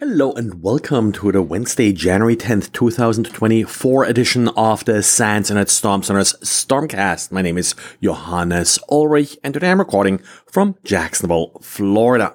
Hello 0.00 0.32
and 0.32 0.62
welcome 0.62 1.12
to 1.12 1.30
the 1.30 1.42
Wednesday, 1.42 1.92
January 1.92 2.34
10th, 2.34 2.72
2024 2.72 4.04
edition 4.06 4.48
of 4.48 4.82
the 4.86 5.02
SANS 5.02 5.50
Internet 5.50 5.68
Storm 5.68 6.02
Center's 6.02 6.32
Stormcast. 6.42 7.30
My 7.30 7.42
name 7.42 7.58
is 7.58 7.74
Johannes 8.02 8.78
Ulrich 8.90 9.36
and 9.44 9.52
today 9.52 9.70
I'm 9.70 9.78
recording 9.78 10.22
from 10.46 10.76
Jacksonville, 10.84 11.60
Florida. 11.60 12.34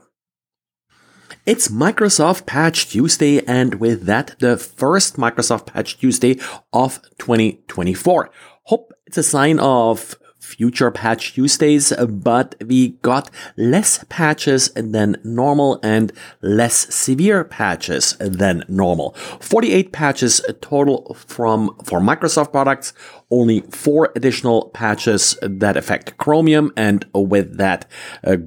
It's 1.47 1.69
Microsoft 1.69 2.45
Patch 2.45 2.87
Tuesday 2.87 3.43
and 3.47 3.79
with 3.79 4.03
that, 4.05 4.35
the 4.37 4.57
first 4.57 5.15
Microsoft 5.15 5.65
Patch 5.65 5.97
Tuesday 5.97 6.39
of 6.71 7.01
2024. 7.17 8.29
Hope 8.65 8.93
it's 9.07 9.17
a 9.17 9.23
sign 9.23 9.57
of 9.57 10.15
future 10.45 10.91
patch 10.91 11.33
Tuesdays, 11.33 11.91
but 12.07 12.55
we 12.65 12.89
got 13.01 13.29
less 13.57 14.05
patches 14.09 14.69
than 14.75 15.17
normal 15.23 15.79
and 15.83 16.11
less 16.41 16.93
severe 16.93 17.43
patches 17.43 18.15
than 18.19 18.63
normal. 18.67 19.15
48 19.39 19.91
patches 19.91 20.41
total 20.61 21.15
from, 21.15 21.75
for 21.83 21.99
Microsoft 21.99 22.51
products, 22.51 22.93
only 23.31 23.61
four 23.71 24.11
additional 24.15 24.69
patches 24.69 25.37
that 25.41 25.75
affect 25.75 26.17
Chromium 26.17 26.71
and 26.77 27.05
with 27.13 27.57
that, 27.57 27.89
uh, 28.23 28.37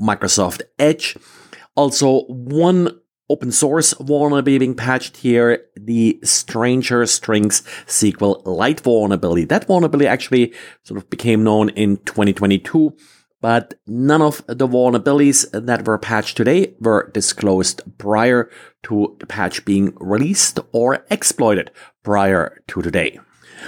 Microsoft 0.00 0.62
Edge. 0.78 1.16
Also, 1.74 2.24
one 2.26 3.00
open 3.30 3.52
source 3.52 3.92
vulnerability 3.94 4.58
being 4.58 4.74
patched 4.74 5.18
here, 5.18 5.64
the 5.76 6.18
Stranger 6.22 7.06
Strings 7.06 7.62
SQLite 7.86 8.80
vulnerability. 8.80 9.44
That 9.44 9.66
vulnerability 9.66 10.06
actually 10.06 10.54
sort 10.82 10.98
of 10.98 11.10
became 11.10 11.44
known 11.44 11.68
in 11.70 11.98
2022, 11.98 12.96
but 13.40 13.74
none 13.86 14.22
of 14.22 14.44
the 14.46 14.66
vulnerabilities 14.66 15.48
that 15.52 15.86
were 15.86 15.98
patched 15.98 16.36
today 16.36 16.74
were 16.80 17.10
disclosed 17.12 17.82
prior 17.98 18.50
to 18.84 19.16
the 19.20 19.26
patch 19.26 19.64
being 19.64 19.94
released 20.00 20.58
or 20.72 21.04
exploited 21.10 21.70
prior 22.02 22.62
to 22.68 22.82
today. 22.82 23.20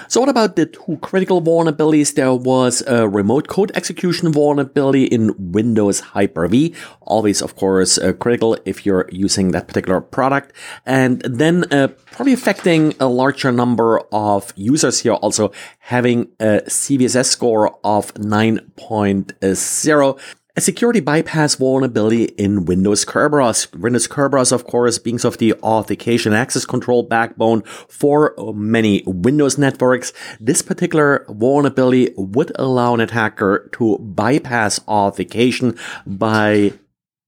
So 0.08 0.20
what 0.20 0.28
about 0.28 0.56
the 0.56 0.66
two 0.66 0.98
critical 1.00 1.40
vulnerabilities? 1.42 2.14
There 2.14 2.34
was 2.34 2.82
a 2.86 3.08
remote 3.08 3.48
code 3.48 3.72
execution 3.74 4.32
vulnerability 4.32 5.04
in 5.04 5.52
Windows 5.52 6.00
Hyper-V, 6.00 6.74
always 7.00 7.42
of 7.42 7.56
course 7.56 7.98
uh, 7.98 8.12
critical 8.12 8.56
if 8.64 8.86
you're 8.86 9.08
using 9.10 9.50
that 9.52 9.68
particular 9.68 10.00
product. 10.00 10.52
And 10.86 11.20
then 11.22 11.64
uh, 11.72 11.88
probably 12.12 12.32
affecting 12.32 12.94
a 13.00 13.06
larger 13.06 13.52
number 13.52 14.00
of 14.12 14.52
users 14.56 15.00
here 15.00 15.14
also 15.14 15.52
having 15.78 16.28
a 16.38 16.62
CVSS 16.66 17.26
score 17.26 17.76
of 17.84 18.14
9.0 18.14 20.20
a 20.56 20.60
security 20.60 21.00
bypass 21.00 21.54
vulnerability 21.54 22.24
in 22.24 22.64
Windows 22.64 23.04
Kerberos. 23.04 23.74
Windows 23.76 24.08
Kerberos, 24.08 24.52
of 24.52 24.64
course, 24.64 24.98
being 24.98 25.20
of 25.24 25.38
the 25.38 25.54
authentication 25.54 26.32
access 26.32 26.64
control 26.64 27.02
backbone 27.02 27.62
for 27.88 28.38
uh, 28.38 28.52
many 28.52 29.02
Windows 29.06 29.58
networks. 29.58 30.12
This 30.40 30.62
particular 30.62 31.26
vulnerability 31.28 32.14
would 32.16 32.52
allow 32.54 32.94
an 32.94 33.00
attacker 33.00 33.68
to 33.72 33.98
bypass 33.98 34.80
authentication 34.86 35.76
by 36.06 36.72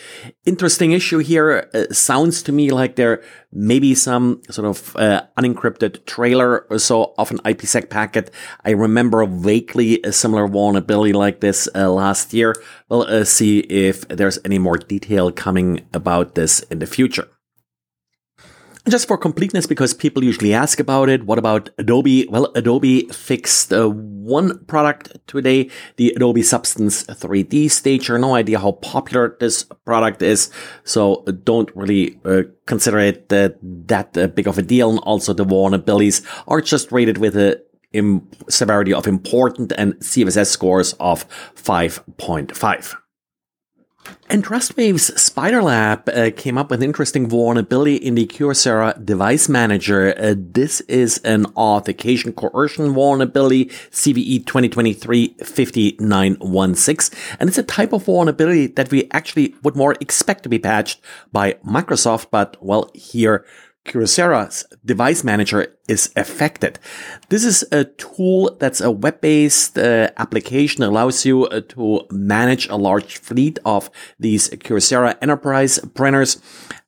Interesting 0.47 0.93
issue 0.93 1.19
here. 1.19 1.69
Uh, 1.75 1.93
sounds 1.93 2.43
to 2.45 2.53
me 2.53 2.71
like 2.71 2.97
there 2.97 3.23
may 3.53 3.79
be 3.79 3.95
some 3.95 4.41
sort 4.49 4.67
of 4.67 4.97
uh, 4.97 5.23
unencrypted 5.37 6.07
trailer 6.07 6.61
or 6.71 6.79
so 6.79 7.13
of 7.19 7.31
an 7.31 7.39
IPsec 7.39 7.91
packet. 7.91 8.31
I 8.65 8.71
remember 8.71 9.27
vaguely 9.27 10.01
a 10.03 10.13
similar 10.13 10.47
vulnerability 10.49 11.13
like 11.13 11.41
this 11.41 11.69
uh, 11.75 11.91
last 11.91 12.33
year. 12.33 12.55
We'll 12.89 13.03
uh, 13.03 13.25
see 13.25 13.61
if 13.61 14.07
there's 14.09 14.39
any 14.45 14.59
more 14.59 14.79
detail 14.79 15.33
coming 15.33 15.81
about 15.93 16.35
this 16.35 16.61
in 16.71 16.79
the 16.79 16.87
future. 16.87 17.29
Just 18.89 19.07
for 19.07 19.17
completeness, 19.17 19.67
because 19.67 19.95
people 19.95 20.25
usually 20.25 20.53
ask 20.53 20.81
about 20.81 21.09
it, 21.09 21.25
what 21.25 21.39
about 21.39 21.71
Adobe? 21.79 22.27
Well, 22.29 22.51
Adobe 22.57 23.03
fixed 23.13 23.73
uh, 23.73 23.89
one 23.89 24.65
product 24.65 25.25
today, 25.29 25.71
the 25.97 26.11
Adobe 26.17 26.43
Substance 26.43 27.05
3D 27.05 27.71
Stager. 27.71 28.19
No 28.19 28.35
idea 28.35 28.59
how 28.59 28.73
popular 28.73 29.37
this 29.39 29.63
product 29.85 30.21
is, 30.21 30.51
so 30.83 31.23
don't 31.45 31.71
really 31.77 32.19
uh, 32.25 32.43
consider 32.67 32.99
it 32.99 33.33
uh, 33.33 33.51
that 33.63 34.19
uh, 34.19 34.27
big 34.27 34.49
of 34.49 34.59
a 34.59 34.63
deal. 34.63 34.91
And 34.91 34.99
also, 35.01 35.33
the 35.33 35.47
vulnerabilities 35.47 36.27
are 36.49 36.61
just 36.61 36.91
rated 36.91 37.19
with 37.19 37.37
a 37.37 37.63
severity 38.49 38.93
of 38.93 39.07
important 39.07 39.73
and 39.79 39.95
CVSS 39.97 40.47
scores 40.47 40.95
of 40.95 41.29
5.5. 41.55 43.02
And 44.29 44.43
Trustwave's 44.43 45.11
SpiderLab 45.11 46.09
uh, 46.09 46.31
came 46.35 46.57
up 46.57 46.71
with 46.71 46.83
interesting 46.83 47.29
vulnerability 47.29 47.97
in 47.97 48.15
the 48.15 48.27
Kyocera 48.27 49.05
device 49.05 49.47
manager. 49.49 50.15
Uh, 50.19 50.35
this 50.37 50.81
is 50.83 51.19
an 51.19 51.47
authentication 51.55 52.33
coercion 52.33 52.95
vulnerability, 52.95 53.67
CVE 53.67 54.45
2023-5916. 54.45 57.37
And 57.39 57.49
it's 57.49 57.59
a 57.59 57.63
type 57.63 57.93
of 57.93 58.05
vulnerability 58.05 58.69
that 58.69 58.91
we 58.91 59.07
actually 59.13 59.55
would 59.63 59.77
more 59.77 59.95
expect 60.01 60.43
to 60.45 60.49
be 60.49 60.59
patched 60.59 61.03
by 61.31 61.53
Microsoft, 61.65 62.29
but 62.31 62.57
well, 62.61 62.91
here 62.95 63.45
Kyocera's 63.85 64.65
device 64.85 65.25
manager 65.25 65.77
is 65.89 66.13
affected. 66.17 66.79
This 67.29 67.45
is 67.45 67.65
a 67.73 67.85
tool 67.85 68.57
that's 68.61 68.81
a 68.81 68.91
web-based 68.91 69.77
uh, 69.77 70.11
application 70.17 70.81
that 70.81 70.89
allows 70.89 71.27
you 71.27 71.47
uh, 71.47 71.61
to 71.71 72.07
manage 72.11 72.69
a 72.69 72.77
large 72.77 73.19
fleet 73.19 73.59
of 73.65 73.91
these 74.19 74.49
Kyocera 74.51 75.17
enterprise 75.21 75.81
printers 75.95 76.41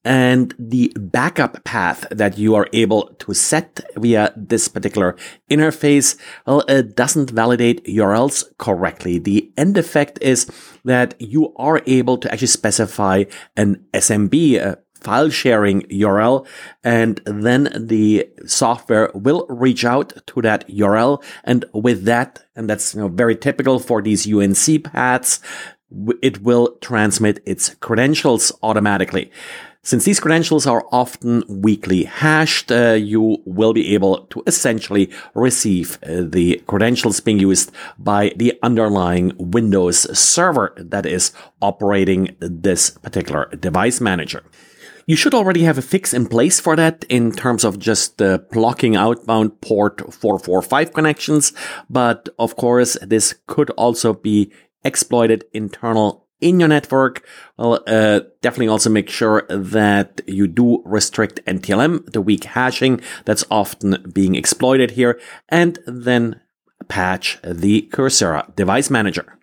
and 0.04 0.54
the 0.58 0.92
backup 0.96 1.64
path 1.64 2.06
that 2.10 2.36
you 2.36 2.54
are 2.54 2.68
able 2.72 3.06
to 3.18 3.32
set 3.32 3.80
via 3.96 4.32
this 4.36 4.68
particular 4.68 5.16
interface, 5.50 6.16
well, 6.46 6.60
it 6.68 6.94
doesn't 6.94 7.30
validate 7.30 7.84
URLs 7.86 8.44
correctly. 8.58 9.18
The 9.18 9.50
end 9.56 9.78
effect 9.78 10.18
is 10.20 10.46
that 10.84 11.14
you 11.18 11.54
are 11.56 11.80
able 11.86 12.18
to 12.18 12.30
actually 12.30 12.48
specify 12.48 13.24
an 13.56 13.82
SMB, 13.94 14.60
uh, 14.60 14.76
file 15.04 15.30
sharing 15.30 15.82
URL. 15.82 16.46
And 16.82 17.20
then 17.24 17.70
the 17.76 18.28
software 18.46 19.10
will 19.14 19.46
reach 19.48 19.84
out 19.84 20.12
to 20.28 20.42
that 20.42 20.68
URL. 20.68 21.22
And 21.44 21.64
with 21.72 22.04
that, 22.04 22.44
and 22.56 22.68
that's 22.68 22.94
you 22.94 23.02
know, 23.02 23.08
very 23.08 23.36
typical 23.36 23.78
for 23.78 24.02
these 24.02 24.26
UNC 24.26 24.84
paths, 24.84 25.40
it 26.22 26.42
will 26.42 26.76
transmit 26.80 27.40
its 27.46 27.74
credentials 27.76 28.50
automatically. 28.62 29.30
Since 29.84 30.06
these 30.06 30.18
credentials 30.18 30.66
are 30.66 30.86
often 30.90 31.44
weakly 31.46 32.04
hashed, 32.04 32.72
uh, 32.72 32.92
you 32.92 33.42
will 33.44 33.74
be 33.74 33.92
able 33.92 34.24
to 34.28 34.42
essentially 34.46 35.10
receive 35.34 35.98
uh, 36.02 36.22
the 36.24 36.62
credentials 36.66 37.20
being 37.20 37.38
used 37.38 37.70
by 37.98 38.32
the 38.36 38.58
underlying 38.62 39.34
Windows 39.36 40.18
server 40.18 40.72
that 40.78 41.04
is 41.04 41.32
operating 41.60 42.34
this 42.40 42.92
particular 42.92 43.50
device 43.60 44.00
manager. 44.00 44.42
You 45.06 45.16
should 45.16 45.34
already 45.34 45.64
have 45.64 45.78
a 45.78 45.82
fix 45.82 46.14
in 46.14 46.26
place 46.26 46.60
for 46.60 46.76
that 46.76 47.04
in 47.08 47.32
terms 47.32 47.64
of 47.64 47.78
just 47.78 48.22
uh, 48.22 48.38
blocking 48.50 48.96
outbound 48.96 49.60
port 49.60 50.00
445 50.12 50.92
connections. 50.92 51.52
But 51.90 52.28
of 52.38 52.56
course, 52.56 52.96
this 53.02 53.34
could 53.46 53.70
also 53.70 54.14
be 54.14 54.52
exploited 54.82 55.44
internal 55.52 56.24
in 56.40 56.60
your 56.60 56.68
network, 56.68 57.26
well, 57.56 57.82
uh, 57.86 58.20
definitely 58.42 58.68
also 58.68 58.90
make 58.90 59.08
sure 59.08 59.46
that 59.48 60.20
you 60.26 60.46
do 60.46 60.82
restrict 60.84 61.40
NTLM, 61.46 62.12
the 62.12 62.20
weak 62.20 62.44
hashing 62.44 63.00
that's 63.24 63.44
often 63.50 64.10
being 64.12 64.34
exploited 64.34 64.90
here, 64.90 65.18
and 65.48 65.78
then 65.86 66.40
patch 66.88 67.38
the 67.42 67.88
Kyocera 67.90 68.54
device 68.56 68.90
manager. 68.90 69.38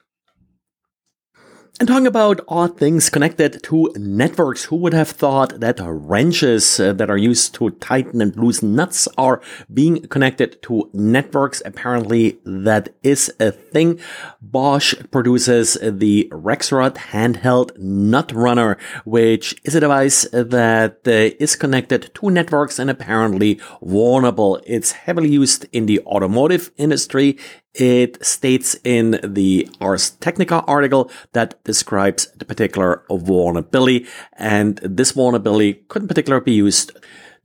And 1.81 1.87
talking 1.87 2.05
about 2.05 2.41
odd 2.47 2.77
things 2.77 3.09
connected 3.09 3.63
to 3.63 3.91
networks, 3.95 4.65
who 4.65 4.75
would 4.75 4.93
have 4.93 5.09
thought 5.09 5.61
that 5.61 5.79
wrenches 5.81 6.79
uh, 6.79 6.93
that 6.93 7.09
are 7.09 7.17
used 7.17 7.55
to 7.55 7.71
tighten 7.71 8.21
and 8.21 8.35
loosen 8.35 8.75
nuts 8.75 9.07
are 9.17 9.41
being 9.73 10.03
connected 10.03 10.61
to 10.61 10.91
networks? 10.93 11.59
Apparently, 11.65 12.37
that 12.45 12.89
is 13.01 13.33
a 13.39 13.51
thing. 13.51 13.99
Bosch 14.39 14.93
produces 15.09 15.75
the 15.81 16.29
Rexroth 16.31 16.97
handheld 16.97 17.75
nut 17.79 18.31
runner, 18.31 18.77
which 19.03 19.59
is 19.63 19.73
a 19.73 19.79
device 19.79 20.27
that 20.31 20.99
uh, 21.07 21.35
is 21.43 21.55
connected 21.55 22.11
to 22.13 22.29
networks 22.29 22.77
and 22.77 22.91
apparently 22.91 23.59
vulnerable. 23.81 24.61
It's 24.67 24.91
heavily 24.91 25.29
used 25.29 25.65
in 25.71 25.87
the 25.87 25.99
automotive 26.01 26.69
industry. 26.77 27.39
It 27.73 28.23
states 28.25 28.75
in 28.83 29.19
the 29.23 29.69
Ars 29.79 30.11
Technica 30.11 30.61
article 30.67 31.09
that 31.31 31.63
describes 31.63 32.27
the 32.31 32.45
particular 32.45 33.03
vulnerability, 33.09 34.07
and 34.33 34.77
this 34.83 35.11
vulnerability 35.11 35.75
could 35.87 36.01
in 36.01 36.07
particular 36.07 36.41
be 36.41 36.51
used 36.51 36.91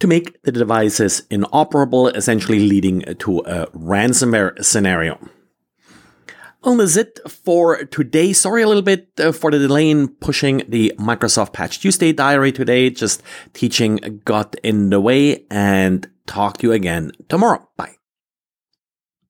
to 0.01 0.07
make 0.07 0.43
the 0.43 0.53
devices 0.53 1.23
inoperable, 1.31 2.09
essentially 2.09 2.69
leading 2.69 3.03
to 3.19 3.39
a 3.41 3.67
ransomware 3.69 4.63
scenario. 4.65 5.19
Well, 6.63 6.77
that's 6.79 6.97
it 6.97 7.21
for 7.29 7.85
today. 7.85 8.33
Sorry 8.33 8.63
a 8.63 8.67
little 8.67 8.83
bit 8.83 9.09
uh, 9.21 9.31
for 9.31 9.53
the 9.53 9.59
delay 9.59 9.89
in 9.89 10.09
pushing 10.09 10.63
the 10.69 10.93
Microsoft 10.99 11.53
Patch 11.53 11.79
Tuesday 11.79 12.13
diary 12.13 12.51
today. 12.51 12.91
Just 12.91 13.23
teaching 13.53 14.21
got 14.25 14.57
in 14.65 14.91
the 14.91 15.01
way 15.01 15.47
and 15.49 16.11
talk 16.27 16.59
to 16.59 16.67
you 16.67 16.73
again 16.73 17.13
tomorrow. 17.29 17.69
Bye. 17.77 17.95